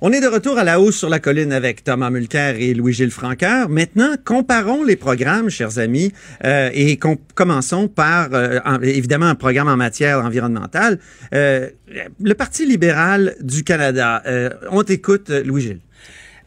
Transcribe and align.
On 0.00 0.12
est 0.12 0.20
de 0.20 0.28
retour 0.28 0.58
à 0.58 0.62
la 0.62 0.80
hausse 0.80 0.96
sur 0.96 1.08
la 1.08 1.18
colline 1.18 1.52
avec 1.52 1.82
Thomas 1.82 2.08
Mulcair 2.08 2.54
et 2.54 2.72
Louis-Gilles 2.72 3.10
Franqueur. 3.10 3.68
Maintenant, 3.68 4.14
comparons 4.24 4.84
les 4.84 4.94
programmes, 4.94 5.50
chers 5.50 5.80
amis, 5.80 6.12
euh, 6.44 6.70
et 6.72 7.00
commençons 7.34 7.88
par, 7.88 8.28
euh, 8.32 8.60
évidemment, 8.82 9.26
un 9.26 9.34
programme 9.34 9.66
en 9.66 9.76
matière 9.76 10.24
environnementale. 10.24 11.00
Euh, 11.34 11.68
le 12.22 12.34
Parti 12.34 12.64
libéral 12.64 13.34
du 13.40 13.64
Canada. 13.64 14.22
on 14.70 14.84
t'écoute, 14.84 15.30
Louis-Gilles. 15.30 15.80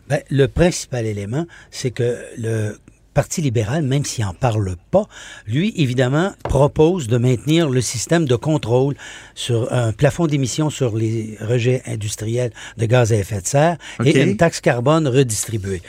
Ben, 0.08 0.22
le 0.30 0.46
principal 0.48 1.06
élément, 1.06 1.46
c'est 1.72 1.92
que 1.92 2.16
le 2.38 2.78
Parti 3.14 3.42
libéral, 3.42 3.84
même 3.84 4.06
s'il 4.06 4.24
n'en 4.24 4.34
parle 4.34 4.76
pas, 4.90 5.06
lui, 5.46 5.74
évidemment, 5.76 6.32
propose 6.44 7.08
de 7.08 7.18
maintenir 7.18 7.70
le 7.70 7.82
système 7.82 8.26
de 8.26 8.36
contrôle 8.38 8.96
sur 9.36 9.72
un 9.74 9.92
plafond 9.92 10.28
d'émissions 10.28 10.70
sur 10.70 10.96
les 10.96 11.38
rejets 11.42 11.82
industriels 11.86 12.52
de 12.78 12.86
gaz 12.86 13.12
à 13.12 13.18
effet 13.18 13.42
de 13.42 13.48
serre 13.48 13.78
et 14.06 14.18
une 14.18 14.38
taxe 14.38 14.62
carbone 14.62 15.10
redistribuée. 15.10 15.82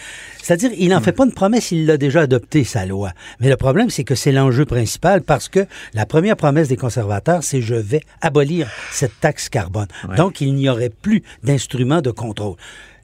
C'est-à-dire, 0.42 0.72
il 0.76 0.88
n'en 0.88 1.00
fait 1.00 1.12
pas 1.12 1.24
une 1.24 1.32
promesse, 1.32 1.70
il 1.70 1.86
l'a 1.86 1.96
déjà 1.96 2.22
adopté, 2.22 2.64
sa 2.64 2.84
loi. 2.86 3.12
Mais 3.38 3.48
le 3.48 3.56
problème, 3.56 3.88
c'est 3.88 4.02
que 4.02 4.16
c'est 4.16 4.32
l'enjeu 4.32 4.64
principal 4.64 5.22
parce 5.22 5.48
que 5.48 5.66
la 5.94 6.06
première 6.06 6.36
promesse 6.36 6.66
des 6.66 6.76
conservateurs, 6.76 7.44
c'est 7.44 7.62
je 7.62 7.76
vais 7.76 8.02
abolir 8.20 8.68
cette 8.90 9.20
taxe 9.20 9.48
carbone. 9.48 9.86
Donc, 10.16 10.40
il 10.40 10.54
n'y 10.54 10.68
aurait 10.68 10.90
plus 10.90 11.22
d'instruments 11.44 12.02
de 12.02 12.10
contrôle. 12.10 12.56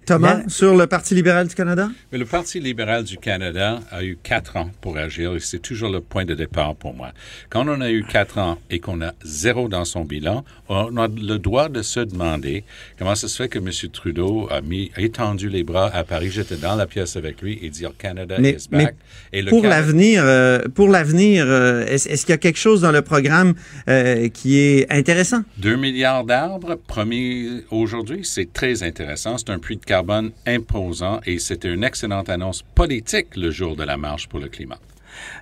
Thomas, 0.09 0.41
sur 0.49 0.75
le 0.75 0.87
Parti 0.87 1.15
libéral 1.15 1.49
du 1.49 1.55
Canada? 1.55 1.91
Mais 2.11 2.17
le 2.17 2.25
Parti 2.25 2.61
libéral 2.61 3.05
du 3.05 3.19
Canada 3.19 3.81
a 3.91 4.03
eu 4.03 4.17
quatre 4.23 4.57
ans 4.57 4.71
pour 4.81 4.97
agir 4.97 5.35
et 5.35 5.41
c'est 5.41 5.59
toujours 5.59 5.91
le 5.91 6.01
point 6.01 6.25
de 6.25 6.35
départ 6.35 6.75
pour 6.77 6.95
moi. 6.95 7.13
Quand 7.51 7.69
on 7.69 7.83
a 7.83 7.91
eu 7.91 8.05
quatre 8.05 8.39
ans 8.39 8.57
et 8.71 8.79
qu'on 8.81 9.03
a 9.03 9.13
zéro 9.23 9.69
dans 9.69 9.85
son 9.85 10.07
bilan, 10.07 10.47
on 10.71 10.97
a 10.97 11.09
le 11.09 11.37
droit 11.37 11.69
de 11.69 11.83
se 11.83 12.01
demander 12.01 12.65
comment 12.99 13.15
ça 13.15 13.29
se 13.29 13.37
fait 13.37 13.51
que 13.51 13.59
M. 13.59 13.69
Trudeau 13.93 14.49
a 14.51 14.63
mis, 14.63 14.91
étendu 14.97 15.51
les 15.51 15.63
bras 15.63 15.91
à 15.95 16.05
Paris. 16.05 16.31
J'étais 16.31 16.57
dans 16.57 16.75
la 16.75 16.87
pièce 16.87 17.17
avec 17.17 17.43
lui 17.43 17.59
et 17.61 17.69
dire 17.69 17.93
Canada 17.99 18.37
is 18.41 18.67
back. 18.71 18.95
et 19.35 19.45
pour 19.45 19.65
l'avenir, 19.65 20.23
euh, 20.25 20.61
pour 20.75 20.89
l'avenir, 20.89 21.45
euh, 21.47 21.85
est-ce, 21.85 22.09
qu'il 22.25 22.31
y 22.31 22.33
a 22.33 22.39
quelque 22.39 22.59
chose 22.59 22.81
dans 22.81 22.93
le 22.93 23.03
programme 23.03 23.53
euh, 23.91 24.31
qui 24.31 24.59
est 24.59 24.91
intéressant? 24.91 25.43
Deux 25.59 25.77
milliards 25.77 26.25
d'arbres 26.25 26.77
promis 26.77 27.63
aujourd'hui, 27.71 28.21
c'est 28.23 28.55
très 28.55 28.83
intéressant. 28.83 29.37
C'est 29.37 29.51
un 29.51 29.59
puits 29.59 29.77
de 29.77 29.85
carbone 29.85 29.98
imposant 30.47 31.21
et 31.27 31.39
c'était 31.39 31.73
une 31.73 31.85
excellente 31.85 32.29
annonce 32.29 32.63
politique 32.63 33.37
le 33.37 33.51
jour 33.51 33.77
de 33.77 33.85
la 33.85 33.97
marche 33.97 34.29
pour 34.29 34.39
le 34.39 34.49
climat. 34.49 34.79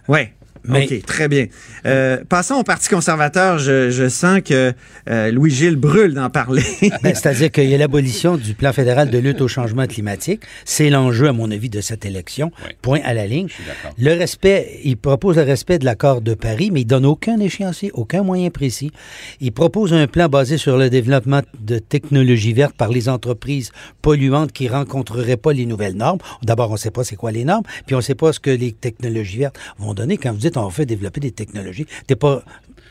Oui, 0.09 0.29
OK, 0.69 1.03
très 1.03 1.29
bien. 1.29 1.47
Euh, 1.87 2.19
passons 2.29 2.55
au 2.55 2.63
Parti 2.63 2.89
conservateur. 2.89 3.59
Je, 3.59 4.09
sens 4.09 4.41
que 4.41 4.73
euh, 5.09 5.31
Louis-Gilles 5.31 5.77
brûle 5.77 6.15
d'en 6.15 6.31
parler. 6.31 6.63
Ben, 7.03 7.15
c'est-à-dire 7.15 7.51
qu'il 7.51 7.69
y 7.69 7.75
a 7.75 7.79
l'abolition 7.79 8.37
du 8.37 8.55
plan 8.55 8.73
fédéral 8.73 9.11
de 9.11 9.19
lutte 9.19 9.41
au 9.41 9.49
changement 9.49 9.87
climatique. 9.87 10.43
C'est 10.65 10.89
l'enjeu, 10.89 11.29
à 11.29 11.33
mon 11.33 11.51
avis, 11.51 11.69
de 11.69 11.81
cette 11.81 12.05
élection. 12.05 12.51
Point 12.81 13.01
à 13.05 13.13
la 13.13 13.27
ligne. 13.27 13.49
Le 13.99 14.15
respect, 14.15 14.81
il 14.85 14.97
propose 14.97 15.37
le 15.37 15.43
respect 15.43 15.79
de 15.79 15.85
l'accord 15.85 16.23
de 16.23 16.35
Paris, 16.35 16.71
mais 16.73 16.81
il 16.83 16.87
donne 16.87 17.05
aucun 17.05 17.39
échéancier, 17.39 17.91
aucun 17.93 18.23
moyen 18.23 18.51
précis. 18.51 18.93
Il 19.41 19.53
propose 19.53 19.93
un 19.93 20.07
plan 20.07 20.29
basé 20.29 20.59
sur 20.59 20.79
le 20.79 20.91
développement 20.91 21.43
de 21.61 21.79
technologies 21.79 22.55
vertes 22.55 22.77
par 22.77 22.89
les 22.89 23.09
entreprises 23.09 23.73
polluantes 24.01 24.53
qui 24.53 24.69
rencontreraient 24.69 25.37
pas 25.37 25.53
les 25.53 25.67
nouvelles 25.67 25.97
normes. 25.97 26.19
D'abord, 26.43 26.71
on 26.71 26.75
ne 26.75 26.79
sait 26.79 26.91
pas 26.91 27.05
c'est 27.05 27.17
quoi 27.17 27.31
les 27.31 27.45
normes, 27.45 27.65
puis 27.87 27.95
on 27.95 27.99
ne 27.99 28.03
sait 28.03 28.15
pas 28.15 28.33
ce 28.33 28.41
que 28.41 28.51
les 28.51 28.73
technologies 28.73 29.39
vertes 29.39 29.56
vont 29.79 29.95
donner. 29.95 30.17
Quand 30.17 30.33
vous 30.33 30.39
dites 30.39 30.57
on 30.57 30.71
fait 30.71 30.87
développer 30.87 31.21
des 31.21 31.33
technologies. 31.33 31.87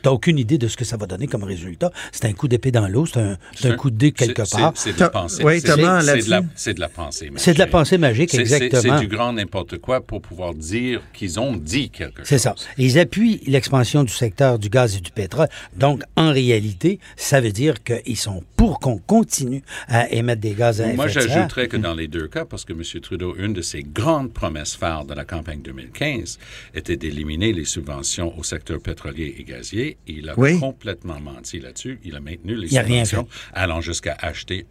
T'as 0.01 0.11
aucune 0.11 0.37
idée 0.37 0.57
de 0.57 0.67
ce 0.67 0.77
que 0.77 0.85
ça 0.85 0.97
va 0.97 1.05
donner 1.05 1.27
comme 1.27 1.43
résultat. 1.43 1.91
C'est 2.11 2.25
un 2.25 2.33
coup 2.33 2.47
d'épée 2.47 2.71
dans 2.71 2.87
l'eau, 2.87 3.05
c'est 3.05 3.19
un, 3.67 3.75
coup 3.75 3.89
de 3.89 3.97
dé 3.97 4.11
quelque 4.11 4.43
part. 4.49 4.73
C'est 4.75 4.95
de 4.95 4.99
la 4.99 5.09
pensée. 5.09 5.43
Oui, 5.43 5.59
c'est 5.61 5.75
de, 5.75 6.79
la 6.79 6.89
pensée 6.89 7.29
magique. 7.29 7.39
C'est 7.43 7.53
de 7.53 7.59
la 7.59 7.67
pensée 7.67 7.97
magique, 7.97 8.33
exactement. 8.33 8.81
C'est 8.81 8.99
du 8.99 9.07
grand 9.07 9.33
n'importe 9.33 9.77
quoi 9.77 10.01
pour 10.01 10.21
pouvoir 10.21 10.53
dire 10.53 11.01
qu'ils 11.13 11.39
ont 11.39 11.55
dit 11.55 11.89
quelque 11.89 12.19
chose. 12.19 12.27
C'est 12.27 12.37
ça. 12.37 12.55
Ils 12.77 12.99
appuient 12.99 13.41
l'expansion 13.47 14.03
du 14.03 14.13
secteur 14.13 14.59
du 14.59 14.69
gaz 14.69 14.95
et 14.95 14.99
du 14.99 15.11
pétrole. 15.11 15.47
Donc, 15.75 16.01
en 16.15 16.31
réalité, 16.31 16.99
ça 17.15 17.41
veut 17.41 17.51
dire 17.51 17.83
qu'ils 17.83 18.17
sont 18.17 18.43
pour 18.55 18.79
qu'on 18.79 18.97
continue 18.97 19.63
à 19.87 20.09
émettre 20.11 20.41
des 20.41 20.53
gaz 20.53 20.81
à 20.81 20.85
effet 20.85 20.91
de 20.91 20.97
serre. 20.97 20.97
Moi, 20.97 21.07
j'ajouterais 21.07 21.67
que 21.67 21.77
dans 21.77 21.93
les 21.93 22.07
deux 22.07 22.27
cas, 22.27 22.45
parce 22.45 22.65
que 22.65 22.73
M. 22.73 22.81
Trudeau, 23.01 23.35
une 23.37 23.53
de 23.53 23.61
ses 23.61 23.83
grandes 23.83 24.33
promesses 24.33 24.75
phares 24.75 25.05
de 25.05 25.13
la 25.13 25.25
campagne 25.25 25.61
2015 25.61 26.39
était 26.73 26.97
d'éliminer 26.97 27.53
les 27.53 27.65
subventions 27.65 28.37
au 28.37 28.43
secteur 28.43 28.79
pétrolier 28.79 29.35
et 29.37 29.43
gazier 29.43 29.94
il 30.07 30.29
a 30.29 30.35
complètement 30.59 31.19
menti 31.19 31.59
là-dessus. 31.59 31.99
Il 32.03 32.15
a 32.15 32.19
maintenu 32.19 32.55
les 32.55 32.67
subventions 32.67 33.27
allant 33.53 33.81
jusqu'à 33.81 34.15
acheter 34.19 34.65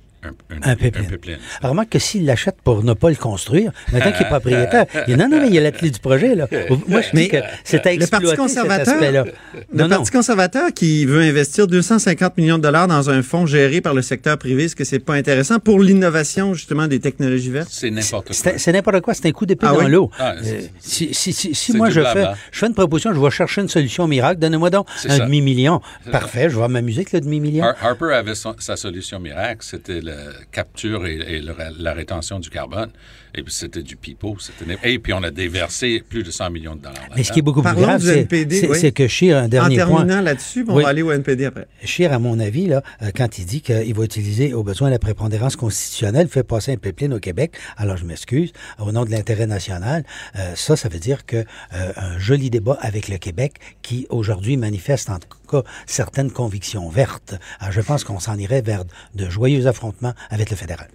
un, 0.62 0.76
pipeline. 0.76 1.38
Remarque 1.62 1.90
que 1.90 1.98
s'il 1.98 2.24
l'achète 2.24 2.56
pour 2.62 2.82
ne 2.82 2.92
pas 2.94 3.10
le 3.10 3.16
construire, 3.16 3.72
maintenant 3.92 4.12
qu'il 4.12 4.22
est 4.22 4.28
propriétaire, 4.28 4.86
il 5.06 5.16
non, 5.18 5.28
non, 5.28 5.40
mais 5.40 5.48
il 5.48 5.54
y 5.54 5.58
a 5.58 5.60
la 5.60 5.72
clé 5.72 5.90
du 5.90 6.00
projet. 6.00 6.34
Là. 6.34 6.46
Moi, 6.88 7.00
je 7.02 7.16
dis 7.16 7.28
que 7.28 7.38
c'est 7.64 7.86
à 7.86 7.94
le 7.94 8.06
Parti 8.06 8.34
conservateur, 8.34 9.24
Le 9.72 9.88
Parti 9.88 10.10
conservateur 10.10 10.72
qui 10.72 11.04
veut 11.04 11.22
investir 11.22 11.66
250 11.66 12.36
millions 12.36 12.58
de 12.58 12.62
dollars 12.62 12.88
dans 12.88 13.10
un 13.10 13.22
fonds 13.22 13.46
géré 13.46 13.80
par 13.80 13.94
le 13.94 14.02
secteur 14.02 14.38
privé, 14.38 14.64
est-ce 14.64 14.76
que 14.76 14.84
c'est 14.84 14.98
pas 14.98 15.14
intéressant 15.14 15.58
pour 15.58 15.80
l'innovation, 15.80 16.54
justement, 16.54 16.86
des 16.86 17.00
technologies 17.00 17.50
vertes? 17.50 17.68
C'est 17.70 17.90
n'importe 17.90 18.28
quoi. 18.28 18.52
C'est 18.56 18.72
n'importe 18.72 19.00
quoi. 19.00 19.14
C'est 19.14 19.26
un 19.26 19.32
coup 19.32 19.46
d'épée 19.46 19.66
ah 19.68 19.74
dans 19.74 19.88
l'eau. 19.88 20.10
Ah, 20.18 20.34
euh, 20.44 20.60
si, 20.80 21.12
si, 21.12 21.32
si, 21.32 21.76
moi, 21.76 21.90
je 21.90 22.00
fais, 22.00 22.26
je 22.50 22.58
fais 22.58 22.66
une 22.66 22.74
proposition, 22.74 23.12
je 23.14 23.20
vais 23.20 23.30
chercher 23.30 23.60
une 23.60 23.68
solution 23.68 24.06
miracle, 24.06 24.40
donnez-moi 24.40 24.70
donc 24.70 24.86
un 25.08 25.18
demi-million. 25.18 25.80
Parfait, 26.10 26.48
je 26.50 26.58
vais 26.58 26.68
m'amuser 26.68 27.00
avec 27.00 27.12
le 27.12 27.20
demi-million. 27.20 27.64
Harper 27.80 28.12
avait 28.12 28.34
sa 28.34 28.76
solution 28.76 29.20
miracle, 29.20 29.60
c'était 29.60 30.00
le 30.00 30.13
capture 30.52 31.06
et, 31.06 31.42
la 31.78 31.92
rétention 31.92 32.38
du 32.38 32.50
carbone. 32.50 32.90
Et 33.36 33.42
puis 33.42 33.52
c'était 33.52 33.82
du 33.82 33.96
pipeau. 33.96 34.36
Et 34.84 34.98
puis 34.98 35.12
on 35.12 35.22
a 35.22 35.30
déversé 35.30 36.02
plus 36.08 36.22
de 36.22 36.30
100 36.30 36.50
millions 36.50 36.76
de 36.76 36.82
dollars. 36.82 37.08
Mais 37.16 37.24
ce 37.24 37.32
qui 37.32 37.40
est 37.40 37.42
beaucoup 37.42 37.62
plus 37.62 37.74
grave, 37.74 38.00
c'est 38.00 38.92
que 38.92 39.08
Scheer, 39.08 39.36
un 39.36 39.48
dernier 39.48 39.76
point... 39.76 39.84
En 39.84 39.88
terminant 39.96 40.20
là-dessus, 40.20 40.64
on 40.68 40.80
va 40.80 40.88
aller 40.88 41.02
au 41.02 41.10
NPD 41.10 41.46
après. 41.46 41.66
Scheer, 41.84 42.12
à 42.12 42.18
mon 42.18 42.38
avis, 42.38 42.66
là, 42.66 42.82
euh, 43.02 43.10
quand 43.14 43.38
il 43.38 43.46
dit 43.46 43.60
qu'il 43.60 43.94
va 43.94 44.04
utiliser 44.04 44.54
au 44.54 44.62
besoin 44.62 44.90
la 44.90 44.98
prépondérance 44.98 45.56
constitutionnelle, 45.56 46.28
fait 46.28 46.44
passer 46.44 46.72
un 46.72 46.76
pipeline 46.76 47.12
au 47.12 47.18
Québec, 47.18 47.56
alors 47.76 47.96
je 47.96 48.04
m'excuse, 48.04 48.52
au 48.78 48.92
nom 48.92 49.04
de 49.04 49.10
l'intérêt 49.10 49.46
national, 49.46 50.04
euh, 50.36 50.52
ça, 50.54 50.76
ça 50.76 50.88
veut 50.88 51.00
dire 51.00 51.26
que 51.26 51.36
euh, 51.36 51.92
un 51.96 52.18
joli 52.18 52.50
débat 52.50 52.78
avec 52.80 53.08
le 53.08 53.18
Québec 53.18 53.54
qui, 53.82 54.06
aujourd'hui, 54.10 54.56
manifeste 54.56 55.10
en 55.10 55.18
tout 55.18 55.28
cas 55.62 55.68
certaines 55.86 56.30
convictions 56.30 56.88
vertes. 56.88 57.34
Alors, 57.60 57.72
je 57.72 57.80
pense 57.80 58.04
qu'on 58.04 58.20
s'en 58.20 58.36
irait 58.38 58.62
vers 58.62 58.84
de 59.14 59.28
joyeux 59.28 59.66
affrontements 59.66 60.14
avec 60.30 60.50
le 60.50 60.56
fédéral. 60.56 60.88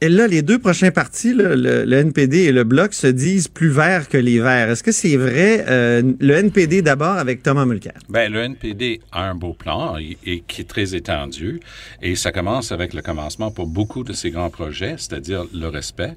Et 0.00 0.08
là, 0.10 0.26
les 0.26 0.42
deux 0.42 0.58
prochains 0.58 0.90
partis, 0.90 1.32
le, 1.32 1.90
NPD 1.90 2.40
et 2.40 2.52
le 2.52 2.64
Bloc, 2.64 2.92
se 2.92 3.06
disent 3.06 3.48
plus 3.48 3.70
verts 3.70 4.08
que 4.08 4.18
les 4.18 4.38
verts. 4.38 4.68
Est-ce 4.68 4.82
que 4.82 4.92
c'est 4.92 5.16
vrai? 5.16 5.64
Euh, 5.66 6.02
le 6.20 6.34
NPD 6.34 6.82
d'abord 6.82 7.16
avec 7.16 7.42
Thomas 7.42 7.64
Mulcair? 7.64 7.94
Bien, 8.10 8.28
le 8.28 8.40
NPD 8.40 9.00
a 9.12 9.30
un 9.30 9.34
beau 9.34 9.54
plan 9.54 9.96
et, 9.96 10.42
qui 10.46 10.60
est 10.60 10.68
très 10.68 10.94
étendu. 10.94 11.60
Et 12.02 12.16
ça 12.16 12.32
commence 12.32 12.70
avec 12.70 12.92
le 12.92 13.00
commencement 13.00 13.50
pour 13.50 13.66
beaucoup 13.66 14.04
de 14.04 14.12
ces 14.12 14.30
grands 14.30 14.50
projets, 14.50 14.96
c'est-à-dire 14.98 15.44
le 15.54 15.68
respect 15.68 16.16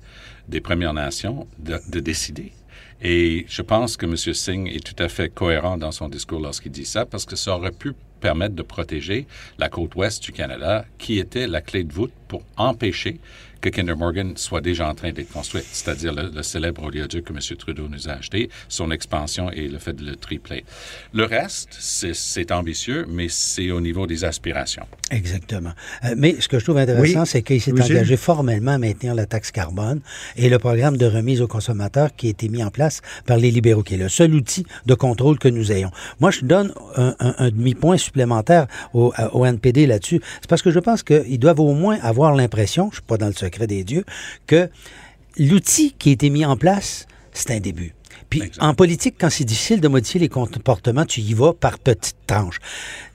des 0.49 0.59
Premières 0.59 0.93
Nations 0.93 1.47
de, 1.59 1.79
de 1.89 1.99
décider. 2.01 2.51
Et 3.01 3.45
je 3.47 3.61
pense 3.61 3.95
que 3.95 4.05
M. 4.05 4.15
Singh 4.17 4.67
est 4.67 4.83
tout 4.83 5.01
à 5.01 5.07
fait 5.07 5.29
cohérent 5.29 5.77
dans 5.77 5.91
son 5.91 6.09
discours 6.09 6.39
lorsqu'il 6.39 6.71
dit 6.71 6.85
ça, 6.85 7.05
parce 7.05 7.25
que 7.25 7.35
ça 7.35 7.55
aurait 7.55 7.71
pu 7.71 7.93
permettre 8.19 8.55
de 8.55 8.63
protéger 8.63 9.27
la 9.59 9.69
côte 9.69 9.95
ouest 9.95 10.23
du 10.23 10.31
Canada, 10.31 10.85
qui 10.97 11.19
était 11.19 11.47
la 11.47 11.61
clé 11.61 11.83
de 11.83 11.93
voûte 11.93 12.11
pour 12.27 12.43
empêcher 12.57 13.19
que 13.61 13.69
Kinder 13.69 13.95
Morgan 13.95 14.33
soit 14.35 14.61
déjà 14.61 14.89
en 14.89 14.95
train 14.95 15.11
d'être 15.11 15.31
construite, 15.31 15.65
c'est-à-dire 15.71 16.13
le, 16.13 16.43
célèbre 16.43 16.83
oléoduc 16.83 17.25
que 17.25 17.33
M. 17.33 17.39
Trudeau 17.57 17.87
nous 17.89 18.07
a 18.07 18.13
acheté, 18.13 18.49
son 18.69 18.91
expansion 18.91 19.51
et 19.51 19.67
le 19.67 19.79
fait 19.79 19.93
de 19.93 20.05
le 20.05 20.15
tripler. 20.15 20.63
Le 21.13 21.23
reste, 21.23 21.69
c'est 21.79 22.51
ambitieux, 22.51 23.05
mais 23.09 23.27
c'est 23.29 23.71
au 23.71 23.81
niveau 23.81 24.07
des 24.07 24.23
aspirations. 24.23 24.85
Exactement. 25.11 25.71
Euh, 26.05 26.15
mais 26.17 26.39
ce 26.39 26.47
que 26.47 26.59
je 26.59 26.63
trouve 26.63 26.77
intéressant, 26.77 27.25
c'est 27.25 27.41
qu'il 27.41 27.61
s'est 27.61 27.71
engagé 27.71 28.17
formellement 28.17 28.73
à 28.73 28.77
maintenir 28.77 29.15
la 29.15 29.25
taxe 29.25 29.51
carbone 29.51 30.01
et 30.35 30.49
le 30.49 30.59
programme 30.59 30.97
de 30.97 31.05
remise 31.05 31.41
aux 31.41 31.47
consommateurs 31.47 32.15
qui 32.15 32.27
a 32.27 32.29
été 32.29 32.49
mis 32.49 32.63
en 32.63 32.69
place 32.69 33.01
par 33.25 33.37
les 33.37 33.51
libéraux, 33.51 33.83
qui 33.83 33.95
est 33.95 33.97
le 33.97 34.09
seul 34.09 34.33
outil 34.33 34.65
de 34.85 34.93
contrôle 34.93 35.39
que 35.39 35.47
nous 35.47 35.71
ayons. 35.71 35.91
Moi, 36.19 36.31
je 36.31 36.45
donne 36.45 36.73
un, 36.95 37.49
demi-point 37.49 37.97
supplémentaire 37.97 38.67
au, 38.93 39.13
au 39.33 39.45
NPD 39.45 39.87
là-dessus. 39.87 40.21
C'est 40.41 40.49
parce 40.49 40.61
que 40.61 40.71
je 40.71 40.79
pense 40.79 41.03
qu'ils 41.03 41.39
doivent 41.39 41.59
au 41.59 41.73
moins 41.73 41.97
avoir 42.01 42.16
l'impression, 42.25 42.85
je 42.85 42.87
ne 42.87 42.93
suis 42.95 43.01
pas 43.03 43.17
dans 43.17 43.27
le 43.27 43.33
secret 43.33 43.67
des 43.67 43.83
dieux, 43.83 44.05
que 44.45 44.69
l'outil 45.37 45.93
qui 45.97 46.09
a 46.09 46.11
été 46.13 46.29
mis 46.29 46.45
en 46.45 46.57
place, 46.57 47.07
c'est 47.33 47.51
un 47.51 47.59
début. 47.59 47.93
Puis 48.29 48.51
en 48.59 48.73
politique, 48.73 49.15
quand 49.19 49.29
c'est 49.29 49.45
difficile 49.45 49.79
de 49.79 49.87
modifier 49.87 50.19
les 50.19 50.27
comportements, 50.27 51.05
tu 51.05 51.21
y 51.21 51.33
vas 51.33 51.53
par 51.53 51.79
petites 51.79 52.17
tranches. 52.25 52.59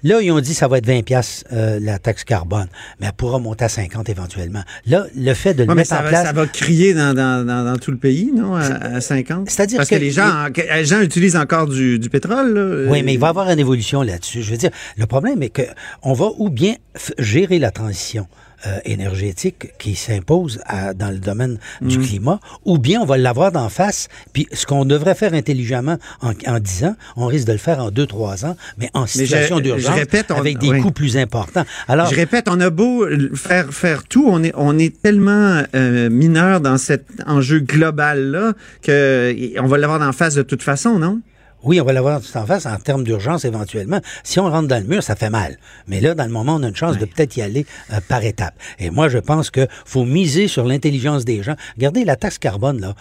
Là, 0.04 0.20
ils 0.22 0.32
ont 0.32 0.40
dit 0.40 0.50
que 0.50 0.56
ça 0.56 0.68
va 0.68 0.78
être 0.78 0.86
20 0.86 1.02
pièces 1.02 1.44
euh, 1.52 1.78
la 1.80 1.98
taxe 1.98 2.24
carbone, 2.24 2.68
mais 2.98 3.06
elle 3.06 3.12
pourra 3.12 3.38
monter 3.38 3.64
à 3.64 3.68
50 3.68 4.08
éventuellement. 4.08 4.62
Là, 4.86 5.06
le 5.14 5.34
fait 5.34 5.54
de 5.54 5.64
le 5.64 5.74
mettre 5.74 5.92
en 5.92 6.02
place... 6.02 6.26
Ça 6.26 6.32
va 6.32 6.46
crier 6.46 6.94
dans, 6.94 7.14
dans, 7.14 7.44
dans, 7.44 7.76
tout 7.76 7.90
le 7.90 7.98
pays, 7.98 8.32
non, 8.34 8.54
à, 8.54 9.00
50? 9.00 9.50
C'est-à-dire 9.50 9.78
Parce 9.78 9.90
que, 9.90 9.96
les, 9.96 10.10
gens, 10.10 10.46
les 10.56 10.84
gens 10.84 11.00
utilisent 11.00 11.36
encore 11.36 11.66
du, 11.66 11.98
du 11.98 12.08
pétrole. 12.08 12.54
Là, 12.54 12.90
oui, 12.90 13.02
mais 13.02 13.14
il 13.14 13.20
va 13.20 13.26
y 13.28 13.30
avoir 13.30 13.50
une 13.50 13.58
évolution 13.58 14.02
là-dessus. 14.02 14.42
Je 14.42 14.50
veux 14.50 14.56
dire, 14.56 14.70
le 14.96 15.06
problème 15.06 15.42
est 15.42 15.50
que 15.50 15.62
on 16.02 16.14
va 16.14 16.30
ou 16.38 16.48
bien 16.48 16.74
gérer 17.18 17.58
la 17.58 17.70
transition 17.70 18.26
euh, 18.66 18.78
énergétique 18.84 19.72
qui 19.78 19.94
s'impose 19.94 20.60
dans 20.94 21.10
le 21.10 21.18
domaine 21.18 21.58
du 21.80 21.98
mm. 21.98 22.02
climat, 22.02 22.40
ou 22.64 22.78
bien 22.78 23.00
on 23.00 23.04
va 23.04 23.18
l'avoir 23.18 23.52
d'en 23.52 23.68
face, 23.68 24.08
puis 24.32 24.46
ce 24.52 24.66
qu'on 24.66 24.84
devrait 24.84 25.14
faire 25.14 25.34
intelligemment 25.34 25.98
en, 26.20 26.32
en 26.46 26.58
10 26.58 26.84
ans, 26.84 26.96
on 27.16 27.26
risque 27.26 27.46
de 27.46 27.52
le 27.52 27.58
faire 27.58 27.80
en 27.80 27.90
2-3 27.90 28.46
ans, 28.46 28.56
mais 28.78 28.90
en 28.94 29.06
situation 29.06 29.60
d'urgence, 29.60 29.98
avec 30.30 30.58
des 30.58 30.80
coûts 30.80 30.92
plus 30.92 31.16
importants. 31.16 31.64
Alors, 31.88 32.06
je 32.08 32.14
répète, 32.14 32.48
on 32.48 32.60
a 32.60 32.70
beau 32.70 33.06
faire, 33.34 33.72
faire 33.72 34.04
tout, 34.04 34.26
on 34.28 34.42
est, 34.42 34.52
on 34.56 34.78
est 34.78 35.00
tellement 35.02 35.62
euh, 35.74 36.10
mineur 36.10 36.60
dans 36.60 36.78
cet 36.78 37.06
enjeu 37.26 37.60
global-là 37.60 38.52
qu'on 38.84 39.66
va 39.66 39.78
l'avoir 39.78 39.98
d'en 39.98 40.12
face 40.12 40.34
de 40.34 40.42
toute 40.42 40.62
façon, 40.62 40.98
non? 40.98 41.20
Oui, 41.64 41.80
on 41.80 41.84
va 41.84 41.92
l'avoir 41.92 42.20
tout 42.20 42.36
en 42.36 42.44
face 42.44 42.66
en 42.66 42.76
termes 42.76 43.04
d'urgence 43.04 43.44
éventuellement. 43.44 44.00
Si 44.24 44.40
on 44.40 44.50
rentre 44.50 44.68
dans 44.68 44.82
le 44.82 44.88
mur, 44.88 45.02
ça 45.02 45.14
fait 45.14 45.30
mal. 45.30 45.58
Mais 45.86 46.00
là, 46.00 46.14
dans 46.14 46.24
le 46.24 46.30
moment, 46.30 46.56
on 46.56 46.62
a 46.64 46.68
une 46.68 46.76
chance 46.76 46.98
de 46.98 47.04
peut-être 47.04 47.36
y 47.36 47.42
aller 47.42 47.66
euh, 47.92 48.00
par 48.08 48.24
étapes. 48.24 48.54
Et 48.78 48.90
moi, 48.90 49.08
je 49.08 49.18
pense 49.18 49.50
que 49.50 49.68
faut 49.84 50.04
miser 50.04 50.48
sur 50.48 50.64
l'intelligence 50.64 51.24
des 51.24 51.42
gens. 51.42 51.54
Regardez 51.76 52.04
la 52.04 52.16
taxe 52.16 52.38
carbone, 52.38 52.80
là 52.80 52.94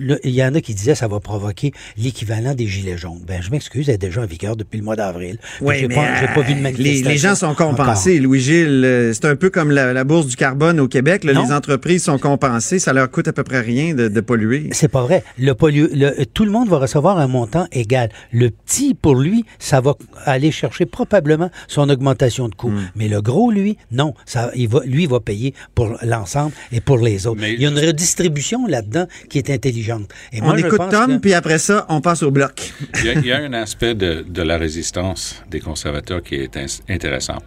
il 0.00 0.30
y 0.30 0.44
en 0.44 0.54
a 0.54 0.60
qui 0.60 0.74
disaient 0.74 0.92
que 0.92 0.98
ça 0.98 1.08
va 1.08 1.20
provoquer 1.20 1.72
l'équivalent 1.96 2.54
des 2.54 2.66
gilets 2.66 2.98
jaunes. 2.98 3.22
Ben, 3.26 3.42
je 3.42 3.50
m'excuse, 3.50 3.88
elle 3.88 3.96
est 3.96 3.98
déjà 3.98 4.22
en 4.22 4.26
vigueur 4.26 4.56
depuis 4.56 4.78
le 4.78 4.84
mois 4.84 4.96
d'avril. 4.96 5.38
Oui, 5.60 5.76
j'ai 5.78 5.88
pas, 5.88 6.06
pas, 6.34 6.40
vu 6.42 6.54
de 6.54 6.60
manifestation. 6.60 7.10
Les, 7.10 7.18
gens 7.18 7.34
sont 7.34 7.54
compensés, 7.54 8.18
Louis-Gilles. 8.18 8.84
Euh, 8.84 9.12
c'est 9.12 9.26
un 9.26 9.36
peu 9.36 9.50
comme 9.50 9.70
la, 9.70 10.04
bourse 10.04 10.26
du 10.26 10.36
carbone 10.36 10.80
au 10.80 10.88
Québec. 10.88 11.24
les 11.24 11.36
entreprises 11.36 12.04
sont 12.04 12.18
compensées. 12.18 12.78
Ça 12.78 12.92
leur 12.92 13.10
coûte 13.10 13.28
à 13.28 13.32
peu 13.32 13.44
près 13.44 13.60
rien 13.60 13.94
de, 13.94 14.20
polluer. 14.20 14.68
C'est 14.72 14.88
pas 14.88 15.02
vrai. 15.02 15.22
Le, 15.38 15.52
le 15.52 16.24
tout 16.24 16.44
le 16.44 16.50
monde 16.50 16.68
va 16.68 16.78
recevoir 16.78 17.18
un 17.18 17.26
montant 17.26 17.66
égal. 17.72 18.08
Le 18.32 18.50
petit, 18.50 18.94
pour 18.94 19.16
lui, 19.16 19.44
ça 19.58 19.80
va 19.80 19.94
aller 20.24 20.50
chercher 20.50 20.86
probablement 20.86 21.50
son 21.68 21.88
augmentation 21.88 22.48
de 22.48 22.54
coût. 22.54 22.70
Hmm. 22.70 22.88
Mais 22.96 23.08
le 23.08 23.20
gros, 23.20 23.50
lui, 23.50 23.76
non. 23.92 24.14
Ça, 24.24 24.50
il 24.54 24.68
va, 24.68 24.80
lui, 24.84 25.06
va 25.06 25.20
payer 25.20 25.54
pour 25.74 25.96
l'ensemble 26.02 26.52
et 26.72 26.80
pour 26.80 26.98
les 26.98 27.26
autres. 27.26 27.42
il 27.44 27.60
y 27.60 27.66
a 27.66 27.70
une 27.70 27.78
redistribution 27.78 28.66
là-dedans 28.66 29.06
qui 29.28 29.38
est 29.38 29.50
intelligente 29.50 29.83
on 29.92 30.56
écoute 30.56 30.82
Tom, 30.90 31.20
puis 31.20 31.34
après 31.34 31.58
ça, 31.58 31.86
on 31.88 32.00
passe 32.00 32.22
au 32.22 32.30
bloc. 32.30 32.72
il, 33.02 33.26
y 33.26 33.32
a, 33.32 33.38
un 33.38 33.52
aspect 33.52 33.94
de, 33.94 34.42
la 34.42 34.58
résistance 34.58 35.42
des 35.50 35.60
conservateurs 35.60 36.22
qui 36.22 36.36
est 36.36 36.58
intéressant. 36.88 37.38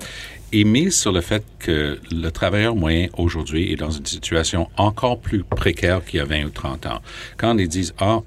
Il 0.52 0.68
mise 0.68 0.96
sur 0.96 1.12
le 1.12 1.22
fait 1.22 1.44
que 1.60 2.00
le 2.10 2.30
travailleur 2.30 2.76
moyen 2.76 3.08
aujourd'hui 3.18 3.74
est 3.74 3.76
dans 3.76 3.92
une 3.92 4.06
situation 4.06 4.70
encore 4.78 5.20
plus 5.20 5.44
précaire 5.44 6.04
qu'il 6.06 6.20
y 6.20 6.22
a 6.22 6.26
20 6.26 6.46
ou 6.46 6.50
30 6.50 6.86
ans. 6.86 7.02
Quand 7.36 7.58
ils 7.58 7.68
disent, 7.68 7.94
ah, 8.00 8.20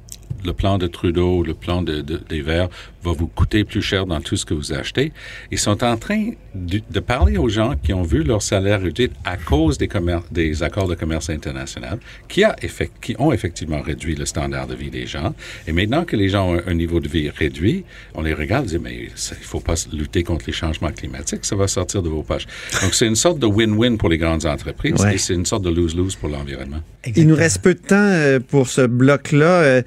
le 0.44 0.52
plan 0.52 0.78
de 0.78 0.86
Trudeau, 0.86 1.42
le 1.42 1.54
plan 1.54 1.82
de, 1.82 2.00
des 2.00 2.42
Verts 2.42 2.68
va 3.02 3.12
vous 3.12 3.26
coûter 3.26 3.64
plus 3.64 3.82
cher 3.82 4.06
dans 4.06 4.20
tout 4.20 4.36
ce 4.36 4.44
que 4.44 4.54
vous 4.54 4.72
achetez. 4.72 5.12
Ils 5.50 5.58
sont 5.58 5.82
en 5.82 5.96
train 5.96 6.32
de, 6.54 7.00
parler 7.00 7.38
aux 7.38 7.48
gens 7.48 7.74
qui 7.82 7.92
ont 7.92 8.02
vu 8.02 8.22
leur 8.22 8.42
salaire 8.42 8.82
réduit 8.82 9.10
à 9.24 9.36
cause 9.36 9.78
des, 9.78 9.88
des 10.30 10.62
accords 10.62 10.88
de 10.88 10.94
commerce 10.94 11.30
international, 11.30 11.98
qui, 12.28 12.44
a 12.44 12.54
qui 13.00 13.16
ont 13.18 13.32
effectivement 13.32 13.80
réduit 13.80 14.14
le 14.14 14.26
standard 14.26 14.66
de 14.66 14.74
vie 14.74 14.90
des 14.90 15.06
gens. 15.06 15.34
Et 15.66 15.72
maintenant 15.72 16.04
que 16.04 16.16
les 16.16 16.28
gens 16.28 16.52
ont 16.52 16.60
un 16.66 16.74
niveau 16.74 17.00
de 17.00 17.08
vie 17.08 17.30
réduit, 17.30 17.84
on 18.14 18.22
les 18.22 18.34
regarde 18.34 18.66
et 18.66 18.76
dit, 18.76 18.78
mais 18.78 18.94
il 18.94 19.04
ne 19.04 19.44
faut 19.44 19.60
pas 19.60 19.74
lutter 19.92 20.22
contre 20.22 20.44
les 20.46 20.52
changements 20.52 20.92
climatiques, 20.92 21.44
ça 21.44 21.56
va 21.56 21.68
sortir 21.68 22.02
de 22.02 22.08
vos 22.08 22.22
poches. 22.22 22.46
Donc, 22.82 22.94
c'est 22.94 23.06
une 23.06 23.16
sorte 23.16 23.38
de 23.38 23.46
win-win 23.46 23.96
pour 23.96 24.08
les 24.08 24.18
grandes 24.18 24.44
entreprises 24.44 25.04
et 25.10 25.18
c'est 25.18 25.34
une 25.34 25.46
sorte 25.46 25.62
de 25.62 25.70
lose-lose 25.70 26.16
pour 26.16 26.28
l'environnement. 26.28 26.80
Il 27.16 27.26
nous 27.26 27.36
reste 27.36 27.62
peu 27.62 27.74
de 27.74 27.80
temps 27.80 27.96
euh, 27.96 28.40
pour 28.40 28.68
ce 28.68 28.82
bloc-là. 28.82 29.82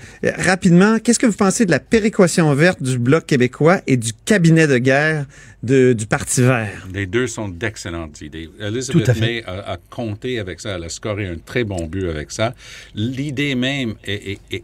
Rapidement, 0.46 1.00
qu'est-ce 1.00 1.20
que 1.20 1.26
vous 1.26 1.38
pensez 1.38 1.66
de 1.66 1.72
la 1.72 1.80
péréquation 1.80 2.54
verte 2.54 2.84
du 2.84 3.00
Bloc 3.00 3.26
québécois 3.26 3.80
et 3.88 3.96
du 3.96 4.12
cabinet 4.26 4.68
de 4.68 4.78
guerre 4.78 5.26
du 5.64 6.06
Parti 6.10 6.42
vert? 6.42 6.86
Les 6.94 7.06
deux 7.06 7.28
sont 7.28 7.48
d'excellentes 7.48 8.20
idées. 8.20 8.50
Elizabeth 8.60 9.18
May 9.22 9.44
a, 9.46 9.78
compté 9.90 10.40
avec 10.40 10.60
ça, 10.60 10.72
elle 10.72 10.84
a 10.84 10.90
scoré 10.90 11.28
un 11.28 11.38
très 11.38 11.64
bon 11.64 11.86
but 11.86 12.10
avec 12.10 12.32
ça. 12.32 12.54
L'idée 12.94 13.56
même 13.56 13.96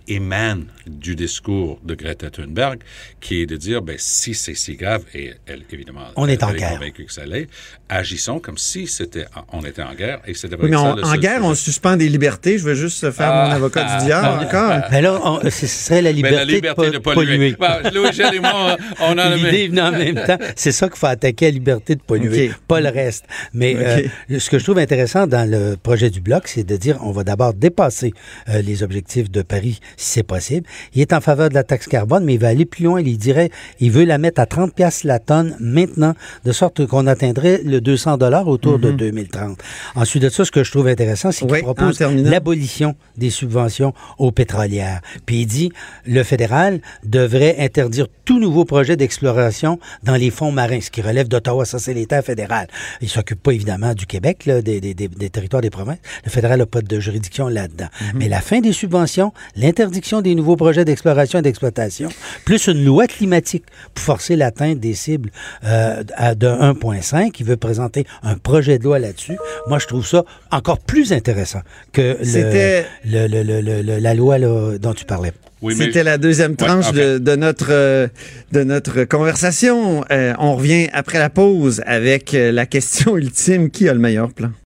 émane 0.07 0.65
du 0.85 1.15
discours 1.15 1.79
de 1.85 1.95
Greta 1.95 2.29
Thunberg, 2.29 2.79
qui 3.21 3.41
est 3.41 3.45
de 3.45 3.55
dire, 3.55 3.81
ben, 3.81 3.95
si 3.97 4.33
c'est 4.33 4.55
si 4.55 4.75
grave, 4.75 5.03
et 5.13 5.33
elle, 5.45 5.61
évidemment, 5.71 6.07
on 6.17 6.27
est 6.27 6.43
en 6.43 6.51
guerre. 6.51 6.81
que 6.93 7.09
ça 7.11 7.25
l'est, 7.25 7.47
agissons 7.87 8.39
comme 8.39 8.57
si 8.57 8.87
c'était, 8.87 9.27
on 9.53 9.61
était 9.61 9.83
en 9.83 9.93
guerre. 9.93 10.19
Et 10.27 10.33
c'était 10.33 10.57
mais 10.57 10.75
en 10.75 11.15
guerre, 11.15 11.45
on 11.45 11.55
suspend 11.55 11.95
des 11.95 12.09
libertés. 12.09 12.57
Je 12.57 12.65
veux 12.65 12.75
juste 12.75 13.09
faire 13.11 13.31
mon 13.31 13.51
ah. 13.51 13.55
avocat 13.55 13.99
du 13.99 14.05
diable 14.05 14.39
ah. 14.41 14.45
encore. 14.45 14.89
Mais 14.91 15.01
là, 15.01 15.39
ce 15.49 15.67
serait 15.69 16.01
la 16.01 16.11
liberté, 16.11 16.37
la 16.37 16.45
liberté 16.45 16.91
de, 16.91 16.97
polluer. 16.97 17.55
Louis 17.93 18.35
et 18.35 18.39
moi, 18.39 18.77
on 19.01 19.17
a 19.17 19.35
L'idée 19.35 19.81
en 19.81 19.91
même 19.91 20.15
temps. 20.15 20.37
C'est 20.55 20.71
ça 20.71 20.87
qu'il 20.87 20.97
faut 20.97 21.07
attaquer 21.07 21.45
la 21.45 21.51
liberté 21.51 21.95
de 21.95 22.01
polluer, 22.01 22.51
pas 22.67 22.81
le 22.81 22.89
reste. 22.89 23.25
Mais 23.53 23.75
euh, 23.77 24.39
ce 24.39 24.49
que 24.49 24.59
je 24.59 24.63
trouve 24.63 24.79
intéressant 24.79 25.27
dans 25.27 25.49
le 25.49 25.75
projet 25.81 26.09
du 26.09 26.21
Bloc, 26.21 26.47
c'est 26.47 26.63
de 26.63 26.75
dire 26.77 26.99
on 27.01 27.11
va 27.11 27.23
d'abord 27.23 27.53
dépasser 27.53 28.13
euh, 28.49 28.61
les 28.61 28.83
objectifs 28.83 29.29
de 29.31 29.41
Paris 29.41 29.79
si 29.97 30.11
c'est 30.11 30.23
possible. 30.23 30.67
Il 30.93 31.01
est 31.01 31.13
en 31.13 31.21
faveur 31.21 31.49
de 31.49 31.53
la 31.53 31.63
taxe 31.63 31.87
carbone, 31.87 32.23
mais 32.23 32.35
il 32.35 32.39
va 32.39 32.49
aller 32.49 32.65
plus 32.65 32.83
loin. 32.83 33.01
Il 33.01 33.17
dirait 33.17 33.49
il 33.79 33.91
veut 33.91 34.05
la 34.05 34.17
mettre 34.17 34.41
à 34.41 34.45
30 34.45 34.73
pièces 34.73 35.03
la 35.03 35.19
tonne 35.19 35.55
maintenant, 35.59 36.13
de 36.45 36.51
sorte 36.51 36.85
qu'on 36.85 37.07
atteindrait 37.07 37.61
le 37.63 37.81
200 37.81 38.17
dollars 38.17 38.47
autour 38.47 38.79
de 38.79 38.91
2030. 38.91 39.49
Mhm. 39.49 39.55
Ensuite 39.95 40.23
de 40.23 40.29
ça, 40.29 40.45
ce 40.45 40.51
que 40.51 40.63
je 40.63 40.71
trouve 40.71 40.87
intéressant, 40.87 41.31
c'est 41.31 41.45
qu'il 41.45 41.61
propose 41.61 41.99
l'abolition 41.99 42.95
des 43.17 43.29
subventions 43.29 43.93
aux 44.17 44.31
pétrolières. 44.31 45.01
Puis 45.25 45.41
il 45.41 45.45
dit 45.45 45.58
le 46.05 46.23
fédéral 46.23 46.79
devrait 47.03 47.55
interdire 47.59 48.07
tout 48.25 48.39
nouveau 48.39 48.65
projet 48.65 48.95
d'exploration 48.95 49.79
dans 50.03 50.15
les 50.15 50.29
fonds 50.29 50.51
marins, 50.51 50.81
ce 50.81 50.89
qui 50.89 51.01
relève 51.01 51.27
d'Ottawa, 51.27 51.65
ça 51.65 51.79
c'est 51.79 51.93
l'État 51.93 52.21
fédéral. 52.21 52.67
Il 53.01 53.05
ne 53.05 53.09
s'occupe 53.09 53.41
pas 53.41 53.51
évidemment 53.51 53.93
du 53.93 54.05
Québec, 54.05 54.45
là, 54.45 54.61
des, 54.61 54.79
des, 54.79 54.93
des, 54.93 55.29
territoires 55.29 55.61
des 55.61 55.69
provinces. 55.69 55.97
Le 56.23 56.29
fédéral 56.29 56.59
n'a 56.59 56.65
pas 56.65 56.81
de 56.81 56.99
juridiction 56.99 57.47
là-dedans. 57.47 57.87
Mhm. 58.01 58.19
Mais 58.19 58.27
la 58.29 58.41
fin 58.41 58.59
des 58.59 58.73
subventions, 58.73 59.33
l'interdiction 59.55 60.21
des 60.21 60.35
nouveaux 60.35 60.55
projets 60.55 60.85
d'exploration 60.85 61.39
et 61.39 61.41
d'exploitation, 61.41 62.09
plus 62.45 62.67
une 62.67 62.83
loi 62.83 63.07
climatique 63.07 63.65
pour 63.93 64.03
forcer 64.03 64.35
l'atteinte 64.35 64.79
des 64.79 64.93
cibles 64.93 65.31
euh, 65.63 66.03
de 66.35 66.47
1,5, 66.47 67.31
qui 67.31 67.43
veut 67.43 67.57
présenter 67.57 68.05
un 68.23 68.35
projet 68.35 68.77
de 68.77 68.83
loi 68.83 68.99
là-dessus. 68.99 69.37
Moi, 69.67 69.79
je 69.79 69.87
trouve 69.87 70.05
ça 70.05 70.23
encore 70.51 70.79
plus 70.79 71.13
intéressant 71.13 71.61
que 71.91 72.17
le, 73.05 73.27
le, 73.27 73.99
la 73.99 74.13
loi 74.13 74.37
dont 74.39 74.93
tu 74.93 75.05
parlais. 75.05 75.33
C'était 75.71 76.03
la 76.03 76.17
deuxième 76.17 76.55
tranche 76.55 76.91
de, 76.91 77.35
notre, 77.35 77.67
euh, 77.71 78.07
de 78.51 78.63
notre 78.63 79.03
conversation. 79.03 80.05
Euh, 80.11 80.33
on 80.39 80.55
revient 80.55 80.87
après 80.93 81.19
la 81.19 81.29
pause 81.29 81.81
avec 81.85 82.33
euh, 82.33 82.51
la 82.51 82.65
question 82.65 83.17
ultime 83.17 83.69
qui 83.69 83.89
a 83.89 83.93
le 83.93 83.99
meilleur 83.99 84.31
plan? 84.31 84.51